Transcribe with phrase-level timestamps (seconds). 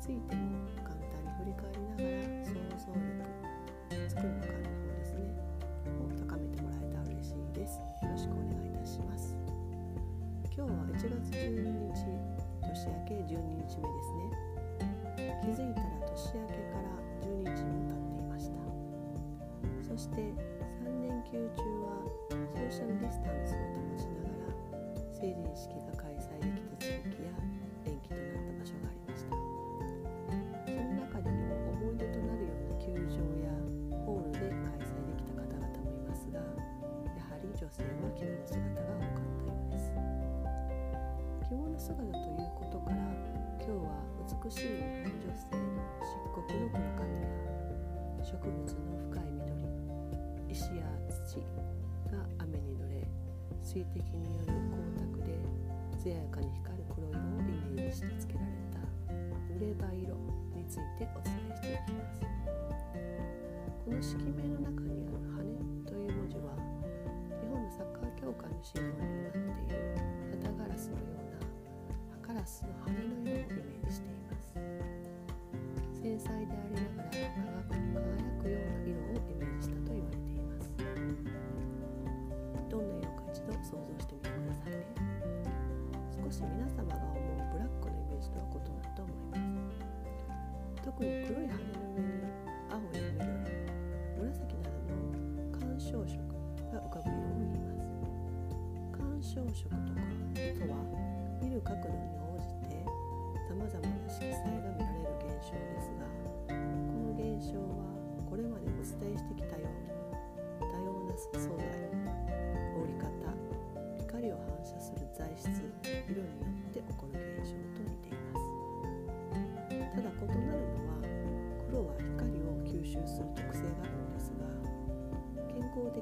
[0.00, 0.48] ついても
[0.82, 3.20] 簡単に振り返りながら想像力
[4.08, 5.28] 作るの感の方ですね
[5.92, 9.36] を高めてもらえたら嬉しいですよろしくお願いいたします。
[10.56, 12.04] 今日は1月12日
[12.64, 18.56] 年明け12日目ですね気づいたら年明けから12日も経っていました
[19.88, 22.04] そして3連休中は
[22.48, 24.56] ソーシャルディスタンスを保ちながら
[25.12, 26.19] 成人式が開催
[53.70, 55.38] 水滴による光沢で
[56.02, 58.82] 艶やかに光る黒色をイメージして付けられた
[59.46, 60.10] 濡れ葉色
[60.58, 62.18] についてお伝えしていきます。
[63.86, 65.46] この色名の中にある「羽」
[65.86, 66.50] という文字は
[67.38, 69.86] 日本のサッカー協会のシンボルになっている
[70.42, 71.46] 旗ガラスのような
[72.26, 74.58] 葉ガラスの羽の色をイメージしています。
[76.02, 76.89] 繊細でありな
[86.40, 89.84] し皆様が思うブラックのイメージとは異なると思います。
[90.80, 92.24] 特に黒い羽の上に
[92.72, 93.28] 青や緑
[94.16, 95.04] 紫などの
[95.52, 96.16] 干渉色
[96.72, 98.00] が浮かぶ色を言います。
[98.96, 100.00] 干渉色とか
[100.56, 100.80] とは
[101.42, 102.88] 見る角度に応じて
[103.44, 106.08] さまざまな色彩が見られる現象ですが
[106.48, 107.84] この現象は
[108.28, 109.92] これまでお伝えしてきたように
[110.64, 111.68] 多様な素材
[112.80, 113.10] 折り方
[113.98, 115.59] 光を反射する材質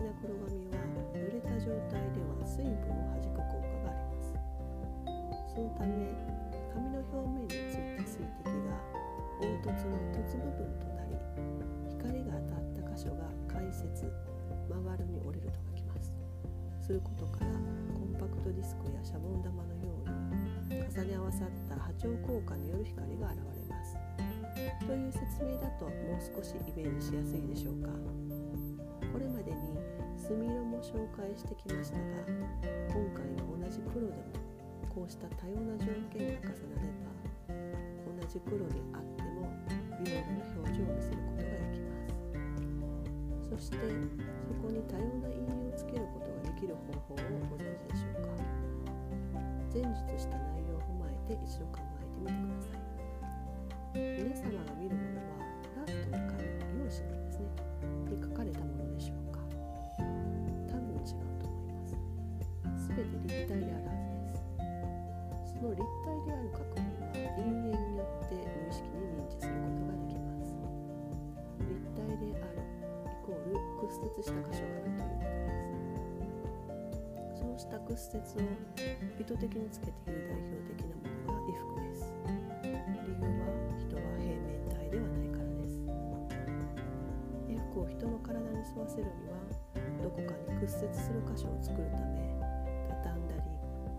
[0.00, 0.80] 的な黒髪は
[1.12, 4.32] 濡れた状態では水分を弾く効果があります。
[5.52, 6.08] そのため
[6.72, 8.80] 髪の表面についた水滴が
[9.44, 11.12] 凹凸の凸部分となり
[12.00, 13.76] 光が当たった箇所が回折
[14.72, 16.16] まわるに折れると書きます。
[16.80, 17.52] することから
[17.92, 20.08] コンパクトディスクやシャボン玉のよう
[20.72, 24.00] に重ね合わさった波長効果による光が現れます。
[24.80, 28.29] という説明だともう少しイメージしやすいでしょうか。
[30.80, 32.04] 紹介してきましたが
[32.88, 34.24] 今回の同じ黒でも
[34.88, 37.12] こうした多様な条件が重なれば
[38.08, 39.46] 同じ黒であっても
[40.02, 42.16] ビオールの表情を見せることができます。
[43.50, 47.20] そしてそこに多様な陰影をつけることができる方法を
[47.50, 48.32] ご存知でしょうか？
[49.72, 55.44] 前述した内容を踏まえて一度考えてみてください皆様が見るものは
[55.76, 56.42] ラットの紙
[56.80, 57.44] 用紙なんですね。
[58.08, 59.29] に書かれたものでしょうか？
[61.00, 62.88] 違うと思います。
[62.88, 65.56] 全て立体であるはずです。
[65.56, 69.48] その立体である確認は陰影によって無意識に認知す。
[69.48, 70.56] ることができます。
[71.60, 75.36] 立体であるイコール屈折した箇所があるということで
[77.28, 77.40] す。
[77.40, 78.52] そうした屈折を
[79.18, 82.12] 意図的につけている代表的なものが衣服です。
[82.64, 83.48] 理由は
[83.80, 85.80] 人は平面体ではないからです。
[87.48, 89.39] 衣服を人の体に沿わせるには
[90.10, 92.26] どこかに屈折する箇所を作るため
[92.90, 93.46] 畳んだり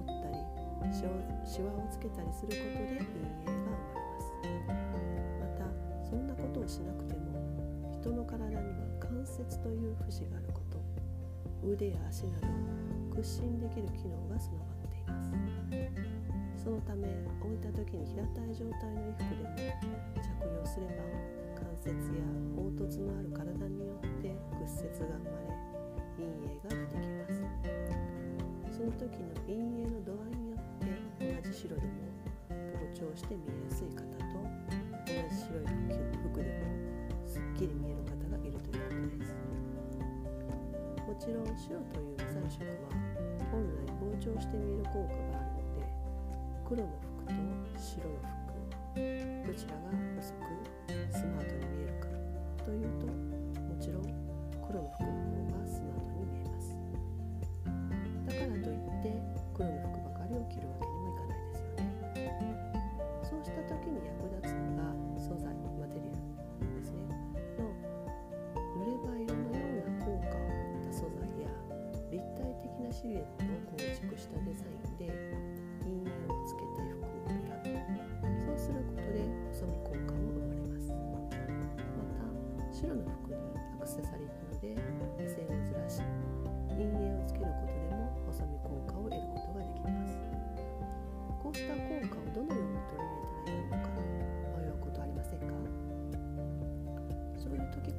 [0.00, 0.40] 折ったり
[0.88, 1.12] シワ
[1.44, 4.32] シワをつけたりすることで陰影が生まれます。
[5.40, 5.68] また
[6.08, 7.36] そんなことをしなくても
[7.92, 10.80] 人の体には関節という節があること
[11.66, 12.46] 腕や足など
[13.16, 16.64] 屈伸できる機能が備わっています。
[16.64, 17.08] そのため
[17.40, 20.92] 置いた時に平たい状態の衣服でも着用すれば
[21.54, 22.24] 関節や
[22.56, 25.57] 凹凸のある体によって屈折が生まれ
[26.68, 30.60] が出てきますその時の陰影の度合いによっ
[31.16, 31.88] て同じ白でも
[32.48, 34.44] 膨張して見えやすい方と
[35.06, 35.64] 同じ白い
[36.28, 36.68] 服でも
[37.26, 39.48] すっきり見える方がいるということです。
[41.08, 42.92] もちろん白という3色は
[43.50, 45.88] 本来膨張して見える効果があるので
[46.68, 47.32] 黒の服と
[47.80, 49.00] 白の服
[49.46, 49.88] どちらが
[50.20, 50.44] 薄く
[51.10, 52.08] スマートに見えるか
[52.62, 53.27] というと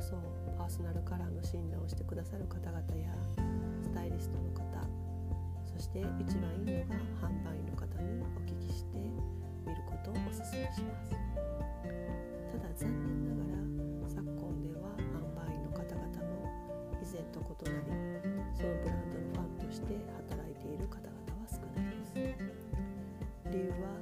[0.00, 0.16] こそ
[0.56, 3.12] パーソナルカラーの診断をしてくださる方々や
[3.84, 4.64] スタイリストの方
[5.68, 11.12] そして一番いいのが販売員の方にお聞きしてみることをお勧めします。
[11.12, 13.60] ただ残念ながら
[14.08, 16.48] 昨今では販売員の方々も
[16.96, 17.92] 以前と異なり
[18.56, 22.48] そのブランドのファンとして働いている方々は少ないです。
[23.52, 24.00] 理由は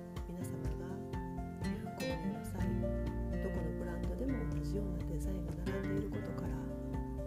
[4.89, 6.57] 同じようなデザインが並んでいることから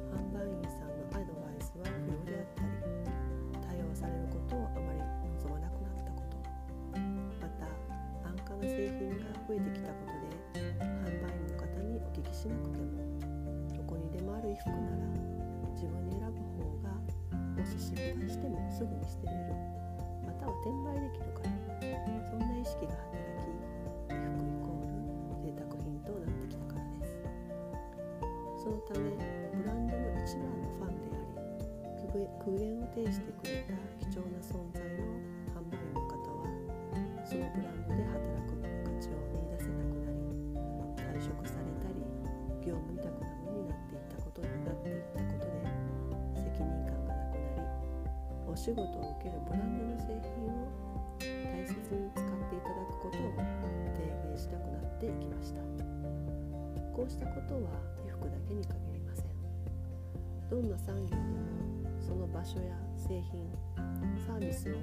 [0.10, 2.74] 販売員さんのアドバイスは不要であったり
[3.62, 5.00] 対応されることをあまり
[5.38, 6.42] 望まなくなったこと
[7.38, 7.70] また
[8.26, 12.98] 安価な製品が増えてきたことで販売員の方にお聞きしなくても
[13.78, 15.06] どこにでもある衣服なら
[15.78, 19.54] 自分に選ぶ方がもし失敗してもすぐに捨てれる
[20.26, 21.52] または転売できるから。
[22.32, 23.41] そんな意識が働き
[30.38, 31.24] ランドのファンであ
[32.12, 35.08] り苦言を呈してくれた貴重な存在の
[35.52, 36.48] 販売の方は
[37.26, 40.28] そのブランドで働く価値を見出せなくなり
[41.00, 42.04] 退職されたり
[42.64, 45.68] 業務委託などになっていったことになっていったことで
[46.40, 47.76] 責任感がなくなり
[48.48, 50.68] お仕事を受けるブランドの製品を
[51.20, 53.36] 大切に使っていただくことを
[53.96, 55.62] 提言したくなっていきました。
[56.92, 57.62] こうしたことは
[58.04, 58.81] 衣服だけに限
[60.52, 61.24] どんな産業でも
[62.02, 63.48] その場所や製品
[64.28, 64.76] サービスを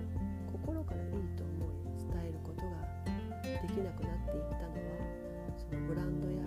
[0.51, 1.77] 心からいいと思い
[2.09, 2.73] 伝えることが
[3.45, 4.97] できなくなっていったのは
[5.61, 6.41] そのブランドや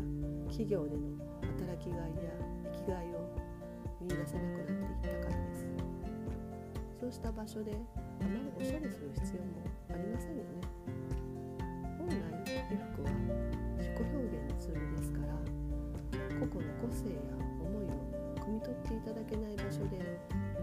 [0.49, 1.05] 企業での
[1.53, 2.33] 働きがいや
[2.73, 3.29] 生きがいを
[4.01, 5.69] 見出せなくなっていったからです。
[6.99, 7.77] そうした場所で
[8.21, 10.65] あまりおしゃれする必要もありませんよね。
[11.99, 12.17] 本来
[12.73, 13.13] 衣服は
[13.77, 15.37] 自己表現のツールですから
[16.41, 17.50] 個々の個性や
[18.71, 19.99] 取っていただけない場所で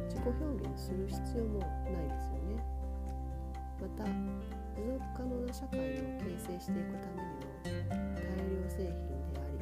[0.08, 2.64] 自己表現する必要もないですよね。
[3.76, 4.08] また
[4.72, 7.44] 持続可能な社会を形成していくためにも
[8.16, 9.60] 大量製品であり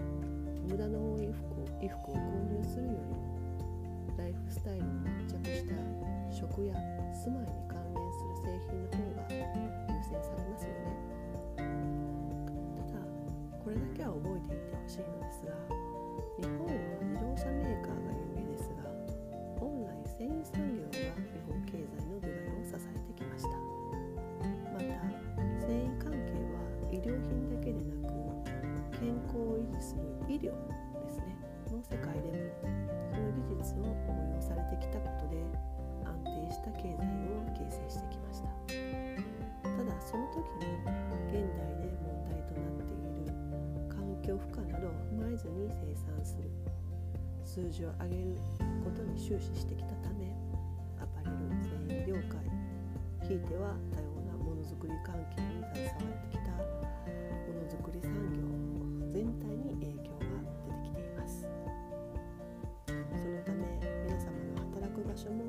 [0.71, 4.93] 無駄の多い服を衣服を購入するよりもライフスタイルに
[5.27, 5.75] 密着した
[6.31, 6.75] 食や
[7.13, 9.27] 住まいに関連する製品の方が
[9.91, 10.95] 優先されますよね。
[12.79, 13.03] ただ
[13.59, 15.51] これだけは覚えていてほしいのですが
[16.39, 16.73] 日本は
[17.03, 18.36] 自動車メーカーが有名ですが本来
[20.17, 23.51] 繊維産業が日本経済の土台を支えてきました。
[24.73, 24.97] また
[25.61, 28.17] 繊維関係は医療品だけでなく
[28.97, 30.57] 健康を維持する医療
[31.05, 31.37] ですね。
[31.69, 32.49] の世界でも
[33.13, 35.37] その技術を応用されてきたことで
[36.09, 37.05] 安定した経済
[37.37, 38.49] を形成してきました。
[39.69, 40.81] ただその時に
[41.29, 43.37] 現代で問題となっている
[43.93, 46.49] 環境負荷などを踏まえずに生産する。
[47.57, 48.37] 数字を上げる
[48.85, 50.29] ことに終始してきたため
[51.01, 52.45] アパレル繊維業界
[53.27, 56.61] ひいては多様なものづくり関係に携わってきたも
[57.57, 58.45] のづくり産業
[59.09, 60.37] 全体に影響が
[60.69, 61.49] 出てきています。
[62.85, 63.65] そのため
[64.05, 65.49] 皆様の働く場所も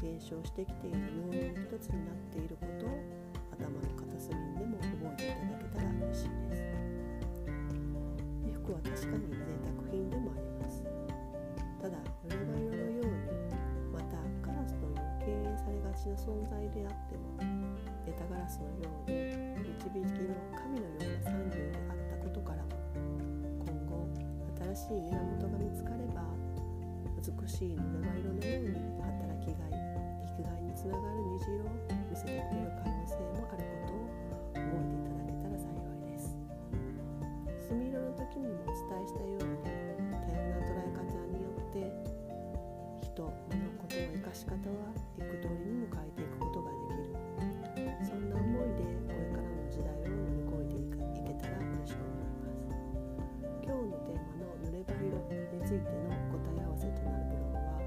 [0.00, 1.02] 減少してきている
[1.34, 2.94] 要因の一つになっていることを
[3.58, 6.62] 頭の片隅にでも覚えていただけたら嬉しいです。
[8.54, 9.49] 服は確かに
[16.10, 17.38] な存在であっても
[18.06, 22.74] エタガラスのように導きの神のような産業であったことからも
[23.62, 24.10] 今後
[24.74, 26.26] 新しい源が見つかれば
[27.14, 29.78] 美しい濡れ場色のように働きがい
[30.34, 31.78] 生きがいにつながる虹色を
[32.10, 34.10] 見せてくれる可能性もあることを
[34.50, 36.34] 覚えていただけたら幸いです。
[37.70, 41.86] 墨色の時にもお伝えしたように多様な捉え方によって
[42.98, 44.90] 人物事の生かし方は
[55.70, 57.78] ついての答え合わせとなるブログは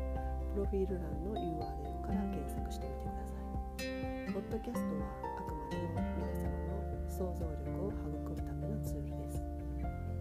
[0.56, 6.80] プロフィール欄の URL から検索してみてくださいポッドキャストはあくまでも皆様の
[7.12, 9.44] 想像力を育むためのツールです。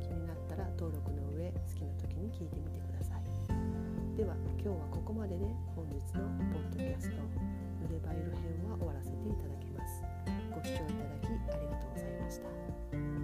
[0.02, 3.22] 気になったら登録の上好きな時に聞いてみてください。
[4.18, 5.46] では今日はここまでで
[5.78, 7.22] 本日のポッドキャスト
[7.78, 10.02] 濡れ場色編は終わらせていただきます。
[10.50, 13.21] ご視聴いただきありがとうございました。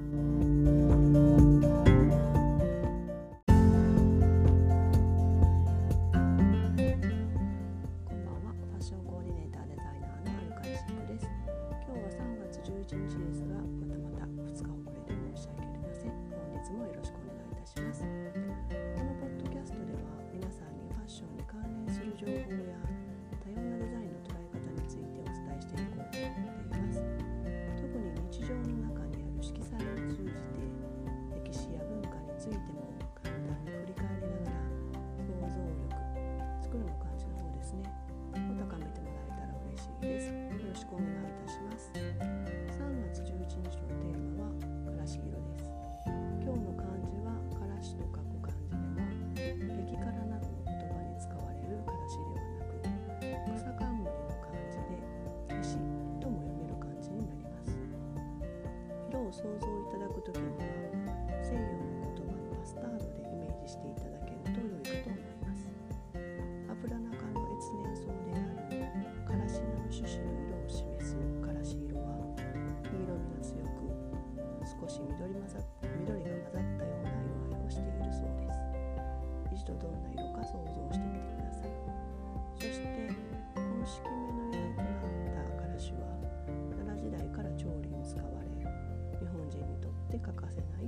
[60.09, 60.77] 働く時には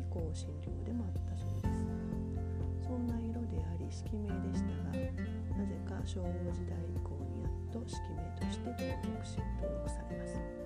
[0.00, 1.84] 以降診療でもあったそうです。
[2.88, 10.59] そんな色であり色名でしたがなぜか昭和時代以降にやっと色名として登録し登録されます。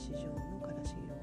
[0.00, 0.24] 市場の
[0.66, 1.19] 悲しい色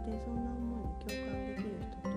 [0.00, 2.09] してそんな思いに共感できる人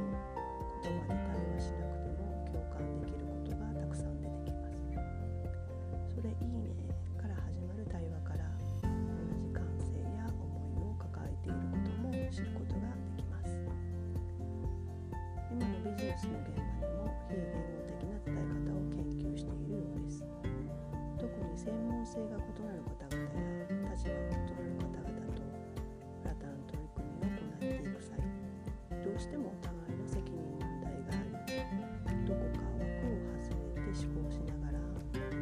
[29.24, 35.40] してもお互いの責任問題がありどこか枠を外れて思考しながら整え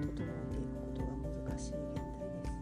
[0.54, 1.18] ていくことが
[1.50, 2.62] 難しい現代です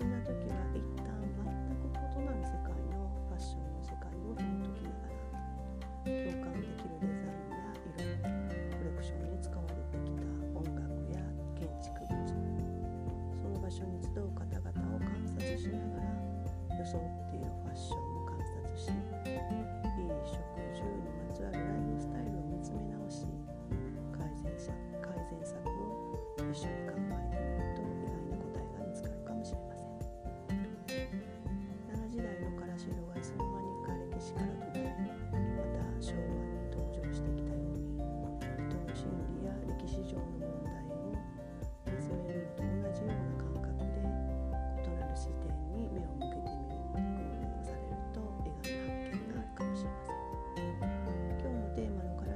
[0.00, 1.44] そんな時は一旦全
[1.76, 5.20] く異なる世界のファッションの世界を紐解きながら
[6.08, 10.24] 共感できるデザインや色コレクションに使われてきた
[10.56, 11.20] 音楽や
[11.52, 16.96] 建築物その場所に集う方々を観察しながら予想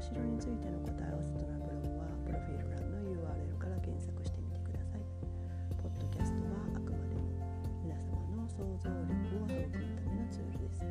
[0.07, 5.03] しろについての答えをわせとなブログはプロフィール欄の URL から検索してみてください。
[5.83, 7.27] ポッドキャストはあくまでも
[7.83, 10.87] 皆様の想像力を育むためのツールです。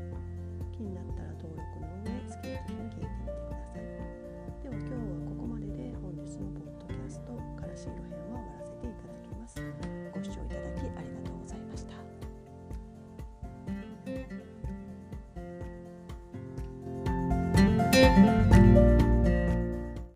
[0.75, 3.87] 気になったら登録の上好きな時に聞いてみてください。
[4.59, 8.14] では今日はここまでで本日のポッドキャストからしいろ